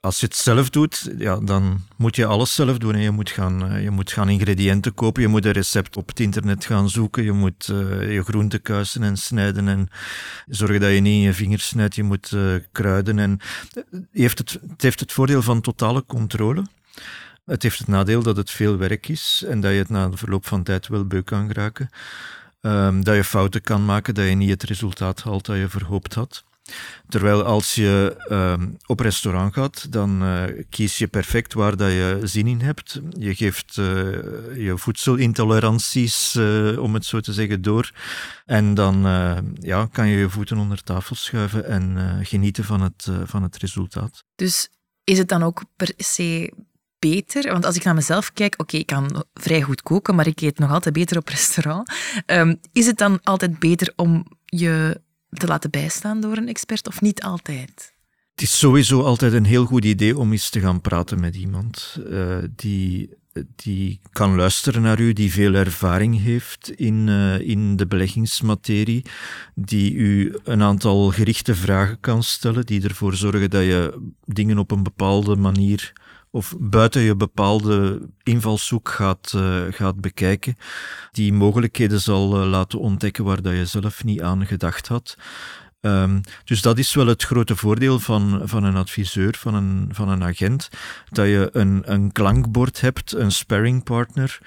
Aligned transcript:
als 0.00 0.20
je 0.20 0.26
het 0.26 0.36
zelf 0.36 0.70
doet, 0.70 1.10
ja, 1.18 1.36
dan 1.36 1.80
moet 1.96 2.16
je 2.16 2.26
alles 2.26 2.54
zelf 2.54 2.78
doen. 2.78 2.98
Je 2.98 3.10
moet, 3.10 3.30
gaan, 3.30 3.70
eh, 3.70 3.82
je 3.82 3.90
moet 3.90 4.12
gaan 4.12 4.28
ingrediënten 4.28 4.94
kopen, 4.94 5.22
je 5.22 5.28
moet 5.28 5.44
een 5.44 5.52
recept 5.52 5.96
op 5.96 6.08
het 6.08 6.20
internet 6.20 6.64
gaan 6.64 6.90
zoeken, 6.90 7.22
je 7.22 7.32
moet 7.32 7.68
uh, 7.68 8.12
je 8.12 8.22
groenten 8.22 8.62
kuisen 8.62 9.02
en 9.02 9.16
snijden 9.16 9.68
en 9.68 9.88
zorgen 10.46 10.80
dat 10.80 10.92
je 10.92 11.00
niet 11.00 11.14
in 11.14 11.20
je 11.20 11.34
vingers 11.34 11.66
snijdt, 11.66 11.94
je 11.94 12.02
moet 12.02 12.30
uh, 12.30 12.54
kruiden. 12.72 13.18
En, 13.18 13.38
heeft 14.12 14.38
het, 14.38 14.58
het 14.68 14.82
heeft 14.82 15.00
het 15.00 15.12
voordeel 15.12 15.42
van 15.42 15.60
totale 15.60 16.04
controle. 16.06 16.64
Het 17.44 17.62
heeft 17.62 17.78
het 17.78 17.88
nadeel 17.88 18.22
dat 18.22 18.36
het 18.36 18.50
veel 18.50 18.76
werk 18.76 19.08
is 19.08 19.44
en 19.46 19.60
dat 19.60 19.72
je 19.72 19.78
het 19.78 19.88
na 19.88 20.10
verloop 20.12 20.46
van 20.46 20.62
tijd 20.62 20.88
wel 20.88 21.06
beu 21.06 21.22
kan 21.22 21.46
geraken. 21.46 21.88
Um, 22.60 23.04
dat 23.04 23.14
je 23.14 23.24
fouten 23.24 23.62
kan 23.62 23.84
maken, 23.84 24.14
dat 24.14 24.28
je 24.28 24.34
niet 24.34 24.50
het 24.50 24.62
resultaat 24.62 25.22
haalt 25.22 25.46
dat 25.46 25.56
je 25.56 25.68
verhoopt 25.68 26.14
had. 26.14 26.44
Terwijl 27.08 27.42
als 27.42 27.74
je 27.74 28.16
uh, 28.28 28.66
op 28.86 29.00
restaurant 29.00 29.54
gaat, 29.54 29.92
dan 29.92 30.22
uh, 30.22 30.42
kies 30.70 30.98
je 30.98 31.06
perfect 31.08 31.52
waar 31.52 31.76
dat 31.76 31.90
je 31.90 32.20
zin 32.22 32.46
in 32.46 32.60
hebt. 32.60 33.00
Je 33.10 33.34
geeft 33.34 33.76
uh, 33.76 33.86
je 34.56 34.72
voedselintoleranties, 34.76 36.34
uh, 36.34 36.82
om 36.82 36.94
het 36.94 37.04
zo 37.04 37.20
te 37.20 37.32
zeggen, 37.32 37.62
door. 37.62 37.90
En 38.46 38.74
dan 38.74 39.02
ja, 39.54 39.88
kan 39.92 40.08
je 40.08 40.16
je 40.16 40.30
voeten 40.30 40.58
onder 40.58 40.82
tafel 40.82 41.16
schuiven 41.16 41.66
en 41.66 42.18
genieten 42.22 42.64
van 42.64 42.80
het, 42.80 43.08
van 43.24 43.42
het 43.42 43.56
resultaat. 43.56 44.24
Dus 44.34 44.68
is 45.04 45.18
het 45.18 45.28
dan 45.28 45.42
ook 45.42 45.64
per 45.76 45.92
se 45.96 46.52
beter? 46.98 47.52
Want 47.52 47.64
als 47.64 47.76
ik 47.76 47.84
naar 47.84 47.94
mezelf 47.94 48.32
kijk, 48.32 48.54
oké, 48.56 48.76
ik 48.76 48.86
kan 48.86 49.24
vrij 49.34 49.62
goed 49.62 49.82
koken, 49.82 50.14
maar 50.14 50.26
ik 50.26 50.40
eet 50.40 50.58
nog 50.58 50.70
altijd 50.70 50.94
beter 50.94 51.16
op 51.16 51.28
restaurant. 51.28 51.92
Um, 52.26 52.60
is 52.72 52.86
het 52.86 52.98
dan 52.98 53.20
altijd 53.22 53.58
beter 53.58 53.92
om 53.96 54.26
je 54.44 55.00
te 55.30 55.46
laten 55.46 55.70
bijstaan 55.70 56.20
door 56.20 56.36
een 56.36 56.48
expert 56.48 56.86
of 56.88 57.00
niet 57.00 57.22
altijd? 57.22 57.96
Het 58.32 58.42
is 58.42 58.58
sowieso 58.58 59.02
altijd 59.02 59.32
een 59.32 59.44
heel 59.44 59.64
goed 59.64 59.84
idee 59.84 60.18
om 60.18 60.32
eens 60.32 60.50
te 60.50 60.60
gaan 60.60 60.80
praten 60.80 61.20
met 61.20 61.36
iemand 61.36 61.98
uh, 62.06 62.36
die, 62.56 63.10
die 63.56 64.00
kan 64.12 64.36
luisteren 64.36 64.82
naar 64.82 65.00
u, 65.00 65.12
die 65.12 65.32
veel 65.32 65.54
ervaring 65.54 66.22
heeft 66.22 66.70
in, 66.70 67.06
uh, 67.06 67.40
in 67.40 67.76
de 67.76 67.86
beleggingsmaterie, 67.86 69.04
die 69.54 69.94
u 69.94 70.36
een 70.44 70.62
aantal 70.62 71.10
gerichte 71.10 71.54
vragen 71.54 72.00
kan 72.00 72.22
stellen, 72.22 72.66
die 72.66 72.82
ervoor 72.82 73.14
zorgen 73.14 73.50
dat 73.50 73.62
je 73.62 74.10
dingen 74.24 74.58
op 74.58 74.70
een 74.70 74.82
bepaalde 74.82 75.36
manier 75.36 75.92
of 76.30 76.54
buiten 76.58 77.00
je 77.00 77.16
bepaalde 77.16 78.08
invalshoek 78.22 78.88
gaat, 78.88 79.32
uh, 79.36 79.62
gaat 79.70 80.00
bekijken, 80.00 80.56
die 81.10 81.32
mogelijkheden 81.32 82.00
zal 82.00 82.40
uh, 82.40 82.48
laten 82.48 82.78
ontdekken 82.78 83.24
waar 83.24 83.42
dat 83.42 83.52
je 83.52 83.66
zelf 83.66 84.04
niet 84.04 84.22
aan 84.22 84.46
gedacht 84.46 84.88
had. 84.88 85.16
Um, 85.80 86.20
dus 86.44 86.62
dat 86.62 86.78
is 86.78 86.94
wel 86.94 87.06
het 87.06 87.22
grote 87.22 87.56
voordeel 87.56 87.98
van, 87.98 88.40
van 88.44 88.64
een 88.64 88.76
adviseur, 88.76 89.34
van 89.38 89.54
een, 89.54 89.88
van 89.92 90.08
een 90.08 90.24
agent, 90.24 90.68
dat 91.10 91.26
je 91.26 91.48
een, 91.52 91.82
een 91.92 92.12
klankbord 92.12 92.80
hebt, 92.80 93.12
een 93.12 93.32
sparringpartner, 93.32 94.38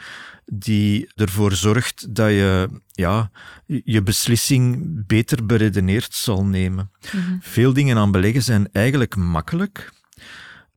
die 0.46 1.10
ervoor 1.16 1.52
zorgt 1.52 2.16
dat 2.16 2.30
je 2.30 2.70
ja, 2.92 3.32
je 3.66 4.04
beslissing 4.04 4.88
beter 5.08 5.46
beredeneerd 5.46 6.14
zal 6.14 6.46
nemen. 6.46 6.92
Mm 7.14 7.22
-hmm. 7.22 7.40
Veel 7.42 7.74
dingen 7.74 7.98
aan 7.98 8.12
beleggen 8.12 8.44
zijn 8.44 8.70
eigenlijk 8.72 9.16
makkelijk, 9.16 9.92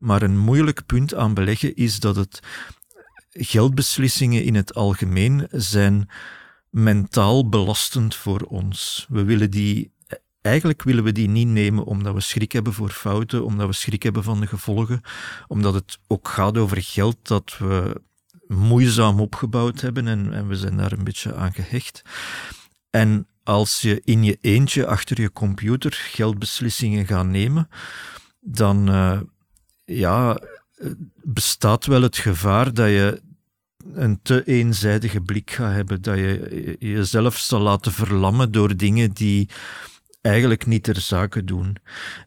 maar 0.05 0.21
een 0.21 0.37
moeilijk 0.37 0.85
punt 0.85 1.13
aan 1.13 1.33
beleggen 1.33 1.75
is 1.75 1.99
dat 1.99 2.15
het 2.15 2.39
geldbeslissingen 3.31 4.43
in 4.43 4.55
het 4.55 4.73
algemeen 4.73 5.47
zijn 5.51 6.09
mentaal 6.69 7.49
belastend 7.49 8.15
voor 8.15 8.41
ons. 8.41 9.05
We 9.09 9.23
willen 9.23 9.51
die 9.51 9.93
Eigenlijk 10.41 10.83
willen 10.83 11.03
we 11.03 11.11
die 11.11 11.27
niet 11.27 11.47
nemen 11.47 11.83
omdat 11.83 12.13
we 12.13 12.19
schrik 12.21 12.51
hebben 12.51 12.73
voor 12.73 12.89
fouten, 12.89 13.45
omdat 13.45 13.67
we 13.67 13.73
schrik 13.73 14.03
hebben 14.03 14.23
van 14.23 14.39
de 14.39 14.47
gevolgen, 14.47 15.01
omdat 15.47 15.73
het 15.73 15.99
ook 16.07 16.27
gaat 16.27 16.57
over 16.57 16.81
geld 16.81 17.17
dat 17.21 17.57
we 17.57 18.01
moeizaam 18.47 19.19
opgebouwd 19.19 19.81
hebben 19.81 20.07
en, 20.07 20.33
en 20.33 20.47
we 20.47 20.55
zijn 20.55 20.77
daar 20.77 20.91
een 20.91 21.03
beetje 21.03 21.35
aan 21.35 21.53
gehecht. 21.53 22.01
En 22.89 23.27
als 23.43 23.81
je 23.81 24.01
in 24.03 24.23
je 24.23 24.37
eentje 24.41 24.85
achter 24.85 25.21
je 25.21 25.31
computer 25.31 25.93
geldbeslissingen 25.93 27.05
gaat 27.05 27.27
nemen, 27.27 27.69
dan, 28.39 28.89
uh, 28.89 29.19
ja, 29.85 30.39
bestaat 31.23 31.85
wel 31.85 32.01
het 32.01 32.17
gevaar 32.17 32.73
dat 32.73 32.87
je 32.87 33.21
een 33.93 34.19
te 34.21 34.43
eenzijdige 34.43 35.21
blik 35.21 35.51
gaat 35.51 35.73
hebben, 35.73 36.01
dat 36.01 36.17
je 36.17 36.75
jezelf 36.79 37.37
zal 37.37 37.59
laten 37.59 37.91
verlammen 37.91 38.51
door 38.51 38.75
dingen 38.75 39.11
die 39.11 39.49
eigenlijk 40.21 40.65
niet 40.65 40.83
ter 40.83 40.99
zake 40.99 41.43
doen. 41.43 41.75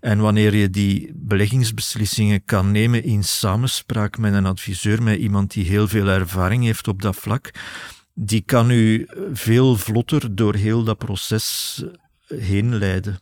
En 0.00 0.18
wanneer 0.18 0.54
je 0.54 0.70
die 0.70 1.12
beleggingsbeslissingen 1.14 2.44
kan 2.44 2.70
nemen 2.70 3.02
in 3.04 3.24
samenspraak 3.24 4.18
met 4.18 4.34
een 4.34 4.46
adviseur, 4.46 5.02
met 5.02 5.18
iemand 5.18 5.52
die 5.52 5.64
heel 5.64 5.88
veel 5.88 6.06
ervaring 6.06 6.64
heeft 6.64 6.88
op 6.88 7.02
dat 7.02 7.16
vlak, 7.16 7.50
die 8.14 8.40
kan 8.40 8.70
u 8.70 9.06
veel 9.32 9.76
vlotter 9.76 10.34
door 10.34 10.54
heel 10.54 10.84
dat 10.84 10.98
proces 10.98 11.84
heen 12.26 12.76
leiden. 12.76 13.18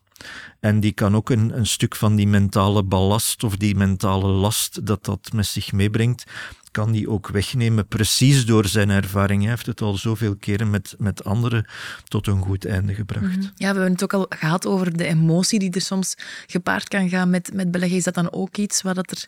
En 0.60 0.80
die 0.80 0.92
kan 0.92 1.16
ook 1.16 1.30
een, 1.30 1.56
een 1.56 1.66
stuk 1.66 1.96
van 1.96 2.16
die 2.16 2.26
mentale 2.26 2.82
ballast 2.82 3.44
of 3.44 3.56
die 3.56 3.74
mentale 3.74 4.26
last 4.26 4.86
dat 4.86 5.04
dat 5.04 5.32
met 5.32 5.46
zich 5.46 5.72
meebrengt, 5.72 6.24
kan 6.70 6.92
die 6.92 7.10
ook 7.10 7.28
wegnemen, 7.28 7.88
precies 7.88 8.46
door 8.46 8.66
zijn 8.66 8.90
ervaring. 8.90 9.40
Hij 9.40 9.50
heeft 9.50 9.66
het 9.66 9.80
al 9.80 9.96
zoveel 9.96 10.36
keren 10.36 10.70
met, 10.70 10.94
met 10.98 11.24
anderen 11.24 11.66
tot 12.04 12.26
een 12.26 12.42
goed 12.42 12.64
einde 12.64 12.94
gebracht. 12.94 13.36
Mhm. 13.36 13.40
Ja, 13.40 13.50
we 13.56 13.64
hebben 13.64 13.92
het 13.92 14.02
ook 14.02 14.14
al 14.14 14.26
gehad 14.28 14.66
over 14.66 14.96
de 14.96 15.06
emotie 15.06 15.58
die 15.58 15.70
er 15.70 15.80
soms 15.80 16.14
gepaard 16.46 16.88
kan 16.88 17.08
gaan 17.08 17.30
met, 17.30 17.50
met 17.54 17.70
beleggen. 17.70 17.98
Is 17.98 18.04
dat 18.04 18.14
dan 18.14 18.32
ook 18.32 18.56
iets 18.56 18.82
wat 18.82 19.10
er 19.10 19.26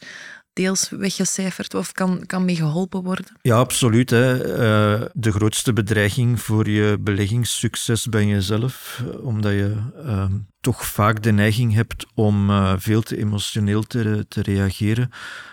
deels 0.59 0.89
weggecijferd 0.89 1.75
of 1.75 1.93
kan, 1.93 2.23
kan 2.27 2.45
mee 2.45 2.57
geholpen 2.57 3.03
worden? 3.03 3.27
Ja, 3.43 3.57
absoluut. 3.57 4.13
Uh, 4.13 4.19
de 5.13 5.33
grootste 5.33 5.73
bedreiging 5.73 6.41
voor 6.41 6.69
je 6.69 6.97
beleggingssucces 7.01 8.07
ben 8.07 8.27
jezelf, 8.27 9.03
omdat 9.21 9.53
je 9.53 9.77
uh, 10.05 10.25
toch 10.61 10.87
vaak 10.87 11.23
de 11.23 11.33
neiging 11.33 11.75
hebt 11.75 12.07
om 12.15 12.51
uh, 12.51 12.75
veel 12.77 13.03
te 13.03 13.17
emotioneel 13.19 13.83
te, 13.83 14.27
te 14.29 14.43
reageren. 14.43 15.11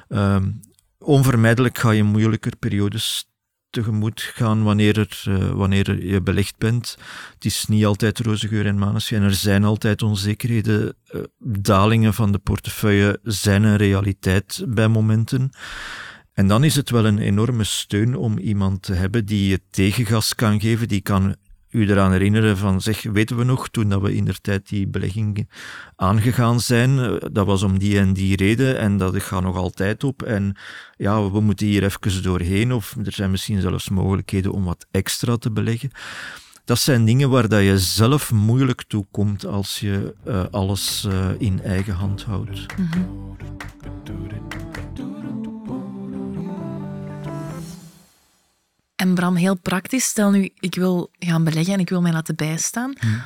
Ehm, 0.07 0.51
onvermijdelijk 0.97 1.77
ga 1.77 1.91
je 1.91 2.03
moeilijker 2.03 2.55
periodes 2.59 3.34
tegemoet 3.75 4.21
gaan 4.21 4.63
wanneer, 4.63 4.99
er, 4.99 5.23
uh, 5.27 5.49
wanneer 5.49 6.05
je 6.05 6.21
belegd 6.21 6.57
bent. 6.57 6.97
Het 7.33 7.45
is 7.45 7.65
niet 7.65 7.85
altijd 7.85 8.19
roze 8.19 8.47
geur 8.47 8.65
en 8.65 8.77
maneschijn. 8.77 9.21
Er 9.21 9.33
zijn 9.33 9.63
altijd 9.63 10.01
onzekerheden. 10.01 10.95
Uh, 11.11 11.21
dalingen 11.39 12.13
van 12.13 12.31
de 12.31 12.37
portefeuille 12.37 13.19
zijn 13.23 13.63
een 13.63 13.77
realiteit 13.77 14.63
bij 14.67 14.87
momenten. 14.87 15.49
En 16.33 16.47
dan 16.47 16.63
is 16.63 16.75
het 16.75 16.89
wel 16.89 17.05
een 17.05 17.19
enorme 17.19 17.63
steun 17.63 18.15
om 18.15 18.37
iemand 18.37 18.81
te 18.81 18.93
hebben 18.93 19.25
die 19.25 19.49
je 19.49 19.61
tegengas 19.69 20.35
kan 20.35 20.59
geven, 20.59 20.87
die 20.87 21.01
kan 21.01 21.35
u 21.75 21.89
eraan 21.89 22.11
herinneren 22.11 22.57
van, 22.57 22.81
zeg, 22.81 23.03
weten 23.03 23.37
we 23.37 23.43
nog, 23.43 23.69
toen 23.69 23.89
dat 23.89 24.01
we 24.01 24.15
in 24.15 24.33
tijd 24.41 24.69
die 24.69 24.87
belegging 24.87 25.49
aangegaan 25.95 26.59
zijn, 26.59 26.99
eh, 26.99 27.13
dat 27.31 27.45
was 27.45 27.63
om 27.63 27.79
die 27.79 27.99
en 27.99 28.13
die 28.13 28.35
reden 28.35 28.79
en 28.79 28.97
dat 28.97 29.23
gaat 29.23 29.41
nog 29.41 29.55
altijd 29.55 30.03
op 30.03 30.23
en 30.23 30.57
ja, 30.97 31.31
we 31.31 31.39
moeten 31.39 31.67
hier 31.67 31.83
even 31.83 32.23
doorheen 32.23 32.73
of 32.73 32.95
er 33.03 33.11
zijn 33.11 33.31
misschien 33.31 33.61
zelfs 33.61 33.89
mogelijkheden 33.89 34.51
om 34.51 34.63
wat 34.63 34.85
extra 34.91 35.37
te 35.37 35.51
beleggen. 35.51 35.91
dat 36.65 36.79
zijn 36.79 37.05
dingen 37.05 37.29
waar 37.29 37.47
dat 37.47 37.63
je 37.63 37.79
zelf 37.79 38.31
moeilijk 38.31 38.83
toe 38.87 39.05
komt 39.11 39.45
als 39.45 39.79
je 39.79 40.15
uh, 40.27 40.43
alles 40.51 41.05
uh, 41.07 41.29
in 41.37 41.61
eigen 41.63 41.93
hand 41.93 42.23
houdt. 42.23 42.65
-hmm. 42.75 43.34
En 49.05 49.13
Bram, 49.13 49.35
heel 49.35 49.57
praktisch, 49.57 50.05
stel 50.05 50.31
nu, 50.31 50.49
ik 50.59 50.75
wil 50.75 51.09
gaan 51.19 51.43
beleggen 51.43 51.73
en 51.73 51.79
ik 51.79 51.89
wil 51.89 52.01
mij 52.01 52.11
laten 52.11 52.35
bijstaan. 52.35 52.93
Mm. 53.01 53.21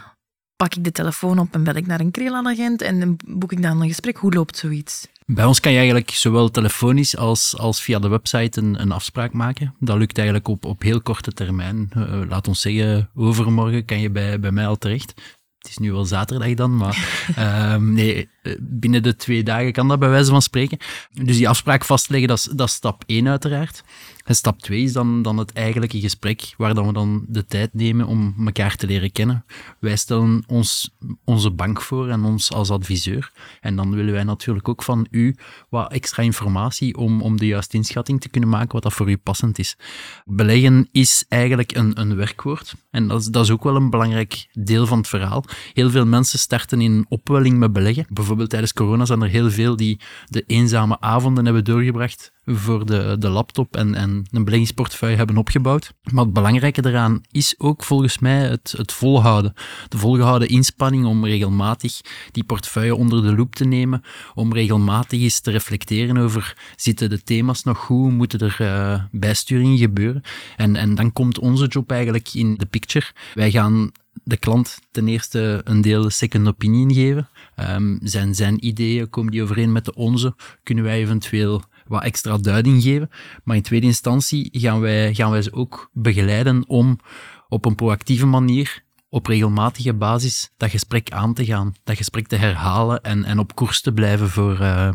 Pak 0.56 0.76
ik 0.76 0.84
de 0.84 0.92
telefoon 0.92 1.40
op 1.40 1.54
en 1.54 1.64
bel 1.64 1.76
ik 1.76 1.88
naar 1.88 2.00
een 2.00 2.12
Krelan-agent 2.12 2.82
en 2.82 3.18
boek 3.26 3.52
ik 3.52 3.62
dan 3.62 3.82
een 3.82 3.88
gesprek. 3.88 4.18
Hoe 4.18 4.34
loopt 4.34 4.58
zoiets? 4.58 5.08
Bij 5.26 5.46
ons 5.46 5.60
kan 5.60 5.72
je 5.72 5.78
eigenlijk 5.78 6.10
zowel 6.10 6.52
telefonisch 6.52 7.18
als, 7.18 7.58
als 7.58 7.82
via 7.82 8.00
de 8.00 8.08
website 8.08 8.60
een, 8.60 8.82
een 8.82 8.92
afspraak 8.92 9.34
maken. 9.34 9.76
Dat 9.80 9.98
lukt 9.98 10.18
eigenlijk 10.18 10.48
op, 10.48 10.66
op 10.66 10.82
heel 10.82 11.02
korte 11.02 11.32
termijn. 11.32 11.90
Uh, 11.98 12.22
laat 12.28 12.48
ons 12.48 12.62
zeggen, 12.62 13.10
overmorgen 13.16 13.86
kan 13.86 14.00
je 14.00 14.10
bij, 14.10 14.40
bij 14.40 14.52
mij 14.52 14.68
al 14.68 14.78
terecht. 14.78 15.14
Het 15.60 15.70
is 15.70 15.78
nu 15.78 15.92
wel 15.92 16.06
zaterdag 16.06 16.54
dan, 16.54 16.78
maar 16.78 17.26
uh, 17.38 17.76
nee, 17.98 18.30
eh, 18.42 18.54
binnen 18.60 19.04
de 19.04 19.16
twee 19.16 19.44
dagen 19.44 19.72
kan 19.72 19.88
dat 19.88 20.00
bij 20.00 20.10
wijze 20.10 20.32
van 20.32 20.42
spreken. 20.42 20.78
Dus 21.12 21.38
die 21.38 21.50
afspraak 21.50 21.86
vastleggen, 21.86 22.28
dat 22.28 22.38
is, 22.38 22.44
dat 22.44 22.68
is 22.68 22.74
stap 22.74 23.04
1 23.06 23.28
uiteraard. 23.28 23.84
En 24.30 24.36
stap 24.36 24.60
2 24.60 24.82
is 24.82 24.94
dan, 24.94 25.22
dan 25.22 25.38
het 25.38 25.54
eigenlijke 25.54 26.00
gesprek, 26.00 26.54
waar 26.58 26.74
dan 26.74 26.88
we 26.88 26.94
dan 26.94 27.26
de 27.28 27.46
tijd 27.46 27.74
nemen 27.74 28.08
om 28.08 28.36
elkaar 28.46 28.76
te 28.76 28.88
leren 28.88 29.12
kennen. 29.12 29.46
Wij 29.80 29.96
stellen 29.96 30.44
ons, 30.48 30.96
onze 31.24 31.52
bank 31.52 31.82
voor 31.82 32.10
en 32.10 32.24
ons 32.24 32.52
als 32.52 32.70
adviseur. 32.70 33.32
En 33.62 33.76
dan 33.76 33.96
willen 33.96 34.14
wij 34.14 34.24
natuurlijk 34.24 34.70
ook 34.70 34.84
van 34.84 35.08
u 35.12 35.36
wat 35.70 35.92
extra 35.92 36.24
informatie 36.24 36.98
om, 36.98 37.22
om 37.22 37.38
de 37.38 37.46
juiste 37.46 37.78
inschatting 37.78 38.22
te 38.22 38.30
kunnen 38.30 38.50
maken 38.50 38.74
wat 38.74 38.84
dat 38.84 38.94
voor 38.94 39.10
u 39.10 39.18
passend 39.18 39.60
is. 39.60 39.78
Beleggen 40.26 40.88
is 40.92 41.26
eigenlijk 41.28 41.76
een, 41.76 42.00
een 42.00 42.16
werkwoord. 42.16 42.74
En 42.92 43.08
dat 43.08 43.22
is, 43.22 43.28
dat 43.28 43.44
is 43.44 43.52
ook 43.52 43.64
wel 43.64 43.76
een 43.76 43.90
belangrijk 43.90 44.48
deel 44.54 44.86
van 44.86 44.98
het 44.98 45.08
verhaal. 45.08 45.44
Heel 45.74 45.90
veel 45.90 46.06
mensen 46.06 46.40
starten 46.40 46.82
in 46.82 47.06
opwelling 47.08 47.58
met 47.58 47.74
beleggen. 47.74 48.06
Bijvoorbeeld 48.10 48.50
tijdens 48.50 48.74
corona 48.74 49.06
zijn 49.06 49.22
er 49.22 49.30
heel 49.30 49.52
veel 49.52 49.76
die 49.76 50.00
de 50.28 50.44
eenzame 50.48 51.00
avonden 51.00 51.46
hebben 51.46 51.64
doorgebracht 51.64 52.32
voor 52.56 52.86
de, 52.86 53.16
de 53.20 53.30
laptop 53.30 53.76
en, 53.76 53.96
en 53.96 54.26
een 54.32 54.44
beleggingsportefeuille 54.44 55.18
hebben 55.18 55.38
opgebouwd. 55.38 55.94
Maar 56.12 56.24
het 56.24 56.34
belangrijke 56.34 56.82
daaraan 56.82 57.22
is 57.32 57.56
ook 57.58 57.84
volgens 57.84 58.20
mij 58.20 58.40
het, 58.40 58.74
het 58.78 58.92
volhouden. 58.92 59.54
De 59.88 59.98
volgehouden 59.98 60.48
inspanning 60.48 61.06
om 61.06 61.26
regelmatig 61.26 62.02
die 62.32 62.44
portefeuille 62.44 62.96
onder 62.96 63.22
de 63.22 63.36
loep 63.36 63.56
te 63.56 63.66
nemen, 63.66 64.04
om 64.34 64.54
regelmatig 64.54 65.22
eens 65.22 65.40
te 65.40 65.52
reflecteren 65.52 66.18
over 66.18 66.58
zitten 66.76 67.10
de 67.10 67.24
thema's 67.24 67.64
nog 67.64 67.78
goed, 67.78 68.12
moeten 68.12 68.40
er 68.40 68.58
uh, 68.62 69.04
bijsturingen 69.12 69.78
gebeuren. 69.78 70.22
En, 70.58 70.76
en 70.76 70.96
dan 70.96 71.14
komt 71.14 71.40
onze 71.40 71.68
job 71.68 71.92
eigenlijk 71.92 72.34
in 72.34 72.56
de 72.56 72.66
picture. 72.66 73.06
Wij 73.34 73.52
gaan 73.52 73.92
de 74.24 74.38
klant 74.38 74.80
ten 74.92 75.08
eerste 75.08 75.62
een 75.64 75.82
deel 75.82 76.10
second 76.10 76.48
opinion 76.48 76.94
geven. 76.94 77.30
Um, 77.70 78.00
zijn 78.04 78.36
zijn 78.36 78.66
ideeën, 78.66 79.10
komen 79.10 79.32
die 79.32 79.44
overeen 79.44 79.72
met 79.72 79.86
de 79.86 79.94
onze? 79.94 80.36
Kunnen 80.64 80.84
wij 80.84 81.00
eventueel 81.00 81.64
wat 81.90 82.04
extra 82.04 82.38
duiding 82.38 82.84
geven. 82.84 83.10
Maar 83.44 83.56
in 83.56 83.62
tweede 83.62 83.86
instantie 83.86 84.50
gaan 84.52 84.80
wij, 84.80 85.14
gaan 85.14 85.32
wij 85.32 85.42
ze 85.42 85.54
ook 85.54 85.90
begeleiden 85.94 86.64
om 86.68 87.00
op 87.48 87.66
een 87.66 87.76
proactieve 87.76 88.26
manier 88.26 88.84
op 89.10 89.26
regelmatige 89.26 89.94
basis 89.94 90.50
dat 90.58 90.70
gesprek 90.70 91.12
aan 91.12 91.34
te 91.34 91.46
gaan, 91.46 91.74
dat 91.84 91.98
gesprek 91.98 92.28
te 92.28 92.36
herhalen 92.36 93.02
en, 93.02 93.24
en 93.24 93.40
op 93.40 93.56
koers 93.56 93.82
te 93.82 93.94
blijven 93.94 94.30
voor, 94.30 94.60
uh, 94.62 94.92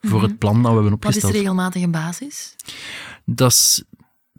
voor 0.00 0.18
mm 0.18 0.24
het 0.24 0.38
plan 0.38 0.62
dat 0.62 0.70
we 0.70 0.74
hebben 0.74 0.92
opgesteld. 0.92 1.24
Wat 1.24 1.32
is 1.32 1.38
regelmatige 1.38 1.88
basis? 1.88 2.56
Dat 3.24 3.50
is 3.50 3.84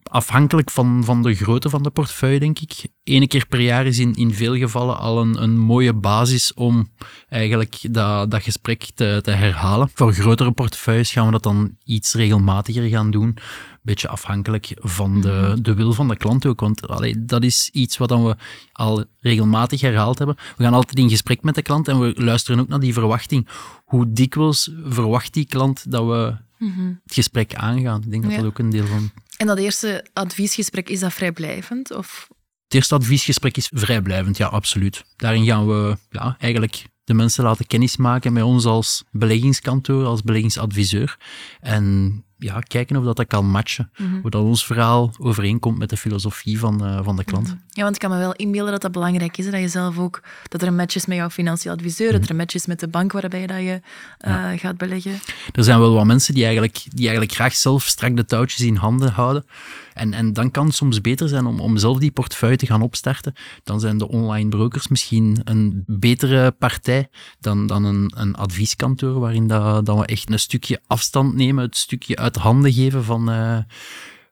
afhankelijk 0.03 0.71
van, 0.71 1.01
van 1.03 1.21
de 1.21 1.35
grootte 1.35 1.69
van 1.69 1.83
de 1.83 1.89
portefeuille, 1.89 2.39
denk 2.39 2.59
ik. 2.59 2.87
Eén 3.03 3.27
keer 3.27 3.45
per 3.47 3.59
jaar 3.59 3.85
is 3.85 3.99
in, 3.99 4.13
in 4.13 4.33
veel 4.33 4.55
gevallen 4.55 4.97
al 4.97 5.21
een, 5.21 5.43
een 5.43 5.57
mooie 5.57 5.93
basis 5.93 6.53
om 6.53 6.91
eigenlijk 7.29 7.77
dat, 7.91 8.31
dat 8.31 8.43
gesprek 8.43 8.89
te, 8.95 9.19
te 9.23 9.31
herhalen. 9.31 9.89
Voor 9.93 10.13
grotere 10.13 10.51
portefeuilles 10.51 11.11
gaan 11.11 11.25
we 11.25 11.31
dat 11.31 11.43
dan 11.43 11.77
iets 11.83 12.13
regelmatiger 12.13 12.89
gaan 12.89 13.11
doen. 13.11 13.37
Beetje 13.81 14.07
afhankelijk 14.07 14.71
van 14.75 15.21
de, 15.21 15.27
mhm. 15.27 15.61
de 15.61 15.73
wil 15.73 15.93
van 15.93 16.07
de 16.07 16.17
klant 16.17 16.45
ook. 16.45 16.59
Want 16.59 16.87
allee, 16.87 17.25
dat 17.25 17.43
is 17.43 17.69
iets 17.73 17.97
wat 17.97 18.09
dan 18.09 18.25
we 18.25 18.35
al 18.71 19.05
regelmatig 19.19 19.81
herhaald 19.81 20.17
hebben. 20.17 20.37
We 20.57 20.63
gaan 20.63 20.73
altijd 20.73 20.97
in 20.97 21.09
gesprek 21.09 21.43
met 21.43 21.55
de 21.55 21.61
klant 21.61 21.87
en 21.87 21.99
we 21.99 22.13
luisteren 22.15 22.59
ook 22.59 22.67
naar 22.67 22.79
die 22.79 22.93
verwachting. 22.93 23.47
Hoe 23.85 24.11
dikwijls 24.11 24.71
verwacht 24.85 25.33
die 25.33 25.45
klant 25.45 25.91
dat 25.91 26.05
we 26.05 26.35
mhm. 26.57 26.87
het 27.03 27.13
gesprek 27.13 27.55
aangaan? 27.55 28.01
Ik 28.01 28.11
denk 28.11 28.23
dat 28.23 28.35
dat 28.35 28.45
ook 28.45 28.59
een 28.59 28.69
deel 28.69 28.85
van 28.85 29.11
en 29.43 29.49
dat 29.49 29.57
eerste 29.57 30.05
adviesgesprek, 30.13 30.89
is 30.89 30.99
dat 30.99 31.13
vrijblijvend? 31.13 31.91
Of? 31.91 32.27
Het 32.63 32.73
eerste 32.73 32.95
adviesgesprek 32.95 33.57
is 33.57 33.69
vrijblijvend, 33.73 34.37
ja, 34.37 34.47
absoluut. 34.47 35.03
Daarin 35.15 35.45
gaan 35.45 35.67
we 35.67 35.97
ja, 36.09 36.35
eigenlijk 36.39 36.85
de 37.03 37.13
mensen 37.13 37.43
laten 37.43 37.67
kennismaken 37.67 38.33
met 38.33 38.43
ons 38.43 38.65
als 38.65 39.03
beleggingskantoor, 39.11 40.05
als 40.05 40.21
beleggingsadviseur. 40.21 41.17
En 41.59 42.25
ja, 42.43 42.59
kijken 42.59 42.95
of 42.95 43.03
dat, 43.03 43.15
dat 43.15 43.27
kan 43.27 43.49
matchen. 43.49 43.89
Mhm. 43.97 44.21
Hoe 44.21 44.29
dat 44.29 44.43
ons 44.43 44.65
verhaal 44.65 45.11
overeenkomt 45.19 45.77
met 45.77 45.89
de 45.89 45.97
filosofie 45.97 46.59
van, 46.59 46.85
uh, 46.87 46.99
van 47.03 47.15
de 47.15 47.23
klant. 47.23 47.47
Mhm. 47.47 47.55
Ja, 47.69 47.83
want 47.83 47.95
ik 47.95 48.01
kan 48.01 48.11
me 48.11 48.17
wel 48.17 48.33
inbeelden 48.33 48.71
dat 48.71 48.81
dat 48.81 48.91
belangrijk 48.91 49.37
is. 49.37 49.51
Dat 49.51 49.59
je 49.59 49.67
zelf 49.67 49.97
ook, 49.97 50.21
dat 50.47 50.61
er 50.61 50.67
een 50.67 50.75
match 50.75 50.95
is 50.95 51.05
met 51.05 51.17
jouw 51.17 51.29
financieel 51.29 51.73
adviseur, 51.73 52.11
dat 52.11 52.15
mhm. 52.15 52.23
er 52.23 52.29
een 52.29 52.37
match 52.37 52.55
is 52.55 52.65
met 52.65 52.79
de 52.79 52.87
bank 52.87 53.11
waarbij 53.11 53.47
dat 53.47 53.57
je 53.57 53.81
uh, 54.27 54.45
gaat 54.55 54.77
beleggen. 54.77 55.19
Er 55.51 55.63
zijn 55.63 55.79
wel 55.79 55.93
wat 55.93 56.05
mensen 56.05 56.33
die 56.33 56.43
eigenlijk, 56.43 56.83
die 56.89 57.07
eigenlijk 57.07 57.35
graag 57.35 57.55
zelf 57.55 57.83
strak 57.83 58.15
de 58.15 58.25
touwtjes 58.25 58.61
in 58.61 58.75
handen 58.75 59.11
houden. 59.11 59.45
En, 59.93 60.13
en 60.13 60.33
dan 60.33 60.51
kan 60.51 60.65
het 60.65 60.75
soms 60.75 61.01
beter 61.01 61.27
zijn 61.27 61.45
om, 61.45 61.59
om 61.59 61.77
zelf 61.77 61.99
die 61.99 62.11
portefeuille 62.11 62.57
te 62.57 62.65
gaan 62.65 62.81
opstarten. 62.81 63.33
Dan 63.63 63.79
zijn 63.79 63.97
de 63.97 64.07
online 64.07 64.49
brokers 64.49 64.87
misschien 64.87 65.41
een 65.43 65.83
betere 65.87 66.51
partij 66.51 67.09
dan, 67.39 67.67
dan 67.67 67.83
een, 67.83 68.13
een 68.15 68.35
advieskantoor, 68.35 69.19
waarin 69.19 69.47
dat, 69.47 69.85
dat 69.85 69.97
we 69.97 70.05
echt 70.05 70.31
een 70.31 70.39
stukje 70.39 70.81
afstand 70.87 71.35
nemen, 71.35 71.63
het 71.63 71.77
stukje 71.77 72.15
uit 72.15 72.32
handen 72.35 72.73
geven 72.73 73.03
van, 73.03 73.29
uh, 73.29 73.57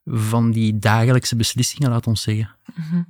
van 0.06 0.52
die 0.52 0.80
dagelijkse 0.80 1.36
beslissingen, 1.36 1.90
laat 1.90 2.08
ons 2.08 2.22
zeggen. 2.22 2.56
Mm 2.76 3.06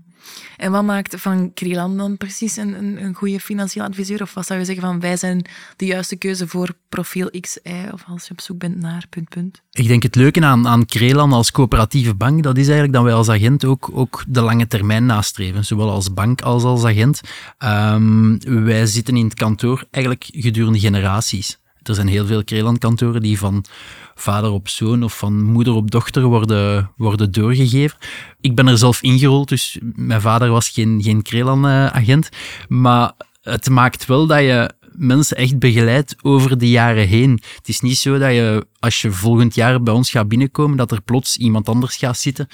en 0.58 0.72
wat 0.72 0.84
maakt 0.84 1.22
van 1.22 1.54
Krilan 1.54 1.98
dan 1.98 2.18
precies 2.18 2.58
een, 2.58 2.74
een, 2.74 3.04
een 3.04 3.14
goede 3.14 3.40
financieel 3.40 3.86
adviseur? 3.86 4.22
Of 4.22 4.34
wat 4.34 4.46
zou 4.46 4.60
je 4.60 4.66
zeggen 4.66 4.84
van 4.84 5.00
wij 5.00 5.18
zijn 5.18 5.46
de 5.76 5.86
juiste 5.86 6.16
keuze 6.16 6.48
voor 6.48 6.74
profiel 6.90 7.30
XY 7.40 7.60
of 7.92 8.04
als 8.08 8.26
je 8.28 8.32
op 8.32 8.42
zoek 8.42 8.58
bent 8.58 8.80
naar 8.80 9.06
punt, 9.10 9.30
punt? 9.30 9.62
Ik 9.72 9.88
denk 9.88 10.04
het 10.04 10.16
leuke 10.16 10.46
aan, 10.46 10.68
aan 10.68 10.86
Krelan 10.86 11.34
als 11.34 11.52
coöperatieve 11.52 12.16
bank, 12.16 12.44
dat 12.44 12.58
is 12.58 12.64
eigenlijk 12.64 12.94
dat 12.94 13.04
wij 13.04 13.14
als 13.14 13.30
agent 13.30 13.66
ook, 13.66 13.90
ook 13.94 14.24
de 14.28 14.42
lange 14.42 14.68
termijn 14.68 15.06
nastreven. 15.06 15.66
Zowel 15.66 15.90
als 15.90 16.14
bank 16.14 16.42
als 16.42 16.64
als 16.64 16.84
agent. 16.84 17.22
Um, 17.60 18.40
wij 18.64 18.86
zitten 18.86 19.18
in 19.18 19.26
het 19.26 19.34
kantoor 19.34 19.86
eigenlijk 19.92 20.30
gedurende 20.32 20.80
generaties. 20.80 21.60
Er 21.84 21.96
zijn 21.96 22.08
heel 22.08 22.26
veel 22.26 22.44
Krelan-kantoren 22.44 23.22
die 23.22 23.38
van 23.38 23.66
vader 24.16 24.52
op 24.52 24.70
zoon 24.70 25.04
of 25.04 25.18
van 25.18 25.44
moeder 25.44 25.74
op 25.74 25.92
dochter 25.92 26.24
worden, 26.24 26.92
worden 26.98 27.32
doorgegeven. 27.32 27.98
Ik 28.42 28.56
ben 28.56 28.68
er 28.68 28.78
zelf 28.78 29.02
ingerold, 29.02 29.50
dus 29.50 29.78
mijn 29.96 30.22
vader 30.22 30.50
was 30.50 30.70
geen, 30.70 31.00
geen 31.04 31.22
Krelan-agent. 31.22 32.30
Maar 32.68 33.12
het 33.42 33.70
maakt 33.70 34.06
wel 34.06 34.28
dat 34.28 34.40
je 34.40 34.72
mensen 34.92 35.38
echt 35.38 35.60
begeleid 35.60 36.16
over 36.22 36.58
de 36.58 36.70
jaren 36.70 37.08
heen. 37.08 37.42
Het 37.56 37.68
is 37.68 37.80
niet 37.80 37.98
zo 37.98 38.18
dat 38.18 38.32
je, 38.32 38.68
als 38.80 39.02
je 39.02 39.12
volgend 39.12 39.56
jaar 39.56 39.84
bij 39.84 39.94
ons 39.94 40.10
gaat 40.10 40.28
binnenkomen, 40.28 40.78
dat 40.78 40.92
er 40.92 41.02
plots 41.02 41.38
iemand 41.38 41.70
anders 41.70 41.96
gaat 41.96 42.18
zitten 42.18 42.48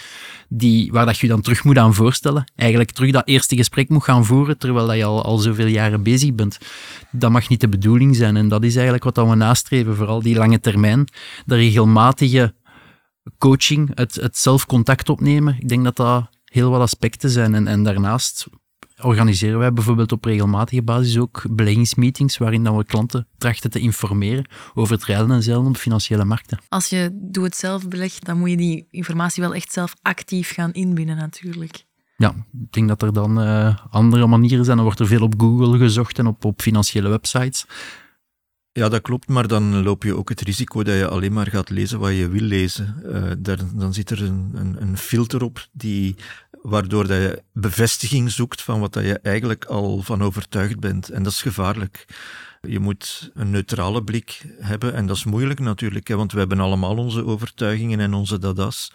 die, 0.49 0.91
waar 0.91 1.05
dat 1.05 1.17
je 1.17 1.27
dan 1.27 1.41
terug 1.41 1.63
moet 1.63 1.77
aan 1.77 1.93
voorstellen. 1.93 2.51
Eigenlijk 2.55 2.91
terug 2.91 3.11
dat 3.11 3.27
eerste 3.27 3.55
gesprek 3.55 3.89
moet 3.89 4.03
gaan 4.03 4.25
voeren, 4.25 4.57
terwijl 4.57 4.87
dat 4.87 4.95
je 4.95 5.03
al, 5.03 5.23
al 5.23 5.37
zoveel 5.37 5.67
jaren 5.67 6.03
bezig 6.03 6.33
bent. 6.35 6.57
Dat 7.11 7.31
mag 7.31 7.49
niet 7.49 7.61
de 7.61 7.69
bedoeling 7.69 8.15
zijn. 8.15 8.37
En 8.37 8.47
dat 8.47 8.63
is 8.63 8.75
eigenlijk 8.75 9.03
wat 9.03 9.27
we 9.27 9.35
nastreven, 9.35 9.95
vooral 9.95 10.21
die 10.21 10.35
lange 10.35 10.59
termijn. 10.59 11.07
De 11.45 11.55
regelmatige 11.55 12.53
coaching, 13.37 13.91
het, 13.93 14.15
het 14.15 14.37
zelf 14.37 14.65
contact 14.65 15.09
opnemen. 15.09 15.57
Ik 15.59 15.69
denk 15.69 15.83
dat 15.83 15.95
dat 15.95 16.29
heel 16.45 16.69
wat 16.69 16.81
aspecten 16.81 17.29
zijn. 17.29 17.55
En, 17.55 17.67
en 17.67 17.83
daarnaast 17.83 18.47
organiseren 19.01 19.59
wij 19.59 19.73
bijvoorbeeld 19.73 20.11
op 20.11 20.25
regelmatige 20.25 20.81
basis 20.81 21.17
ook 21.17 21.45
beleggingsmeetings 21.49 22.37
waarin 22.37 22.63
dan 22.63 22.77
we 22.77 22.85
klanten 22.85 23.27
trachten 23.37 23.69
te 23.69 23.79
informeren 23.79 24.49
over 24.73 24.95
het 24.95 25.03
rijden 25.05 25.31
en 25.31 25.43
zeilen 25.43 25.65
op 25.65 25.77
financiële 25.77 26.25
markten. 26.25 26.59
Als 26.69 26.87
je 26.87 27.09
doe 27.13 27.43
het 27.43 27.55
zelf 27.55 27.87
belegt, 27.87 28.25
dan 28.25 28.37
moet 28.37 28.49
je 28.49 28.57
die 28.57 28.87
informatie 28.91 29.43
wel 29.43 29.53
echt 29.53 29.71
zelf 29.71 29.95
actief 30.01 30.53
gaan 30.53 30.73
inbinnen 30.73 31.15
natuurlijk. 31.15 31.85
Ja, 32.17 32.29
ik 32.61 32.71
denk 32.71 32.87
dat 32.87 33.01
er 33.01 33.13
dan 33.13 33.41
uh, 33.41 33.77
andere 33.89 34.27
manieren 34.27 34.65
zijn. 34.65 34.75
Dan 34.75 34.85
wordt 34.85 34.99
er 34.99 35.07
veel 35.07 35.21
op 35.21 35.33
Google 35.37 35.77
gezocht 35.77 36.19
en 36.19 36.27
op, 36.27 36.45
op 36.45 36.61
financiële 36.61 37.09
websites. 37.09 37.65
Ja, 38.77 38.89
dat 38.89 39.01
klopt, 39.01 39.27
maar 39.27 39.47
dan 39.47 39.83
loop 39.83 40.03
je 40.03 40.15
ook 40.15 40.29
het 40.29 40.41
risico 40.41 40.83
dat 40.83 40.95
je 40.95 41.07
alleen 41.07 41.33
maar 41.33 41.47
gaat 41.47 41.69
lezen 41.69 41.99
wat 41.99 42.15
je 42.15 42.27
wil 42.27 42.41
lezen. 42.41 42.95
Daar, 43.39 43.57
dan 43.73 43.93
zit 43.93 44.09
er 44.09 44.23
een, 44.23 44.51
een, 44.53 44.81
een, 44.81 44.97
filter 44.97 45.43
op 45.43 45.67
die 45.71 46.15
waardoor 46.61 47.07
dat 47.07 47.17
je 47.17 47.43
bevestiging 47.53 48.31
zoekt 48.31 48.61
van 48.61 48.79
wat 48.79 48.93
dat 48.93 49.03
je 49.03 49.19
eigenlijk 49.19 49.65
al 49.65 50.01
van 50.01 50.21
overtuigd 50.21 50.79
bent. 50.79 51.09
En 51.09 51.23
dat 51.23 51.31
is 51.31 51.41
gevaarlijk. 51.41 52.05
Je 52.67 52.79
moet 52.79 53.31
een 53.33 53.49
neutrale 53.49 54.03
blik 54.03 54.55
hebben 54.59 54.93
en 54.93 55.05
dat 55.05 55.15
is 55.15 55.23
moeilijk 55.23 55.59
natuurlijk, 55.59 56.07
hè, 56.07 56.15
want 56.15 56.31
we 56.31 56.39
hebben 56.39 56.59
allemaal 56.59 56.97
onze 56.97 57.25
overtuigingen 57.25 57.99
en 57.99 58.13
onze 58.13 58.39
dadas. 58.39 58.91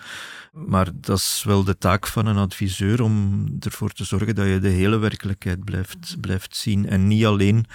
Maar 0.53 0.89
dat 0.95 1.19
is 1.19 1.43
wel 1.47 1.65
de 1.65 1.79
taak 1.79 2.07
van 2.07 2.27
een 2.27 2.37
adviseur 2.37 3.03
om 3.03 3.45
ervoor 3.61 3.91
te 3.91 4.05
zorgen 4.05 4.35
dat 4.35 4.47
je 4.47 4.59
de 4.59 4.69
hele 4.69 4.97
werkelijkheid 4.97 5.65
blijft, 5.65 6.17
blijft 6.21 6.57
zien 6.57 6.89
en 6.89 7.07
niet 7.07 7.25
alleen 7.25 7.67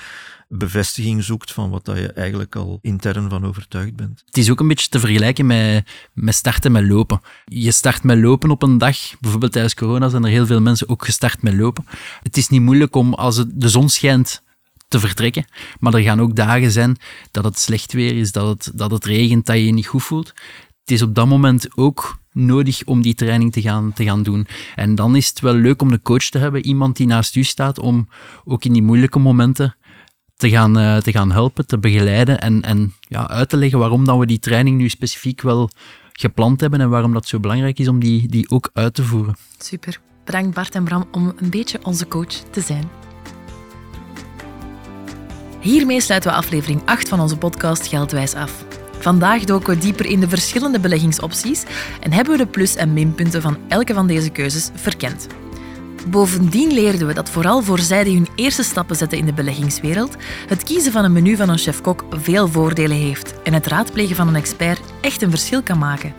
bevestiging 0.50 1.24
zoekt 1.24 1.51
van 1.51 1.70
wat 1.70 1.86
dat 1.86 1.98
je 1.98 2.12
eigenlijk 2.12 2.56
al 2.56 2.80
intern 2.82 3.30
van 3.30 3.46
overtuigd 3.46 3.96
bent. 3.96 4.24
Het 4.25 4.38
is 4.38 4.50
ook 4.50 4.60
een 4.60 4.68
beetje 4.68 4.89
te 4.89 5.00
vergelijken 5.00 5.46
met, 5.46 5.89
met 6.13 6.36
starten 6.36 6.72
met 6.72 6.88
lopen. 6.88 7.22
Je 7.46 7.72
start 7.72 8.04
met 8.04 8.18
lopen 8.18 8.50
op 8.50 8.63
een 8.63 8.77
dag. 8.77 8.98
Bijvoorbeeld 9.20 9.51
tijdens 9.51 9.74
corona 9.74 10.10
zijn 10.10 10.24
er 10.24 10.30
heel 10.30 10.46
veel 10.46 10.62
mensen 10.62 10.89
ook 10.89 11.06
gestart 11.06 11.42
met 11.42 11.54
lopen. 11.54 11.86
Het 12.22 12.38
is 12.38 12.50
niet 12.50 12.62
moeilijk 12.62 12.96
om 12.96 13.13
als 13.13 13.46
de 13.48 13.70
zon 13.70 13.89
schijnt 13.89 14.46
te 14.88 15.00
vertrekken. 15.00 15.46
Maar 15.79 15.94
er 15.94 16.01
gaan 16.01 16.22
ook 16.22 16.36
dagen 16.36 16.72
zijn 16.72 16.98
dat 17.32 17.44
het 17.44 17.60
slecht 17.60 17.94
weer 17.94 18.17
is, 18.17 18.32
dat 18.32 18.48
het, 18.48 18.77
dat 18.77 18.91
het 18.91 19.06
regent, 19.06 19.46
dat 19.46 19.56
je 19.56 19.65
je 19.65 19.74
niet 19.74 19.88
goed 19.88 20.03
voelt. 20.03 20.27
Het 20.82 20.91
is 20.91 21.01
op 21.01 21.15
dat 21.15 21.27
moment 21.27 21.77
ook 21.77 22.20
nodig 22.32 22.84
om 22.86 23.01
die 23.01 23.15
training 23.15 23.51
te 23.51 23.62
gaan, 23.62 23.94
te 23.94 24.03
gaan 24.03 24.24
doen. 24.24 24.48
En 24.75 24.96
dan 24.96 25.15
is 25.15 25.27
het 25.27 25.39
wel 25.39 25.53
leuk 25.53 25.82
om 25.82 25.91
een 25.91 26.01
coach 26.01 26.29
te 26.29 26.38
hebben, 26.38 26.65
iemand 26.65 26.98
die 26.98 27.08
naast 27.08 27.36
u 27.36 27.44
staat, 27.44 27.79
om 27.79 28.08
ook 28.46 28.65
in 28.65 28.74
die 28.74 28.84
moeilijke 28.84 29.20
momenten 29.20 29.75
te 30.36 30.50
gaan, 30.50 30.79
uh, 30.79 30.98
te 30.98 31.12
gaan 31.12 31.32
helpen, 31.32 31.67
te 31.67 31.77
begeleiden 31.77 32.39
en, 32.39 32.62
en 32.62 32.94
ja, 33.00 33.27
uit 33.29 33.50
te 33.50 33.58
leggen 33.58 33.79
waarom 33.79 34.06
dat 34.06 34.17
we 34.17 34.25
die 34.25 34.39
training 34.39 34.77
nu 34.77 34.89
specifiek 34.89 35.41
wel 35.41 35.70
gepland 36.12 36.62
hebben 36.62 36.82
en 36.82 36.89
waarom 36.89 37.13
dat 37.13 37.27
zo 37.27 37.39
belangrijk 37.39 37.79
is 37.79 37.88
om 37.88 38.00
die, 38.00 38.27
die 38.27 38.50
ook 38.50 38.70
uit 38.74 38.94
te 38.94 39.03
voeren. 39.03 39.36
Super. 39.58 40.00
Bedankt 40.25 40.56
Bart 40.56 40.75
en 40.75 40.84
Bram 40.84 41.06
om 41.12 41.34
een 41.38 41.50
beetje 41.50 41.79
onze 41.84 42.08
coach 42.08 42.34
te 42.51 42.62
zijn. 42.62 43.07
Hiermee 45.68 46.02
sluiten 46.02 46.32
we 46.32 46.38
aflevering 46.38 46.82
8 46.86 47.10
van 47.10 47.20
onze 47.20 47.38
podcast 47.38 47.88
Geldwijs 47.88 48.34
af. 48.34 48.66
Vandaag 49.00 49.44
doken 49.44 49.74
we 49.74 49.80
dieper 49.80 50.06
in 50.06 50.20
de 50.20 50.30
verschillende 50.30 50.80
beleggingsopties 50.80 51.64
en 52.02 52.14
hebben 52.14 52.38
we 52.38 52.44
de 52.44 52.50
plus- 52.50 52.76
en 52.76 52.94
minpunten 52.94 53.42
van 53.42 53.58
elke 53.68 53.94
van 53.94 54.08
deze 54.08 54.30
keuzes 54.30 54.70
verkend. 54.74 55.28
Bovendien 56.10 56.74
leerden 56.74 57.08
we 57.08 57.14
dat 57.14 57.30
vooral 57.30 57.62
voor 57.62 57.80
zij 57.80 58.04
die 58.04 58.16
hun 58.16 58.28
eerste 58.36 58.64
stappen 58.64 58.96
zetten 58.96 59.18
in 59.18 59.26
de 59.26 59.34
beleggingswereld, 59.34 60.16
het 60.48 60.64
kiezen 60.64 60.92
van 60.92 61.04
een 61.04 61.14
menu 61.14 61.36
van 61.36 61.50
een 61.50 61.58
chef-kok 61.58 62.06
veel 62.10 62.48
voordelen 62.48 62.98
heeft 62.98 63.42
en 63.44 63.54
het 63.54 63.68
raadplegen 63.68 64.16
van 64.16 64.28
een 64.28 64.36
expert 64.36 64.82
echt 65.02 65.22
een 65.22 65.30
verschil 65.30 65.64
kan 65.64 65.78
maken. 65.78 66.14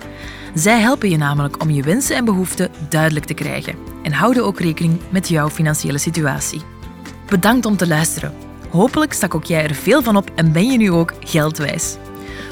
Zij 0.55 0.81
helpen 0.81 1.11
je 1.11 1.17
namelijk 1.17 1.63
om 1.63 1.71
je 1.71 1.83
wensen 1.83 2.17
en 2.17 2.25
behoeften 2.25 2.71
duidelijk 2.89 3.27
te 3.27 3.35
krijgen 3.35 3.75
en 4.03 4.13
houden 4.13 4.45
ook 4.45 4.61
rekening 4.61 5.01
met 5.11 5.29
jouw 5.29 5.49
financiële 5.51 5.99
situatie. 5.99 6.63
Bedankt 7.27 7.67
om 7.67 7.77
te 7.77 7.87
luisteren. 7.87 8.48
Hopelijk 8.71 9.13
stak 9.13 9.35
ook 9.35 9.45
jij 9.45 9.63
er 9.63 9.75
veel 9.75 10.03
van 10.03 10.17
op 10.17 10.31
en 10.35 10.53
ben 10.53 10.71
je 10.71 10.79
nu 10.79 10.91
ook 10.91 11.13
geldwijs. 11.21 11.97